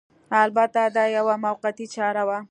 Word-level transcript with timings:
البته 0.43 0.81
دا 0.97 1.05
یوه 1.15 1.35
موقتي 1.45 1.85
چاره 1.93 2.23
وه 2.27 2.37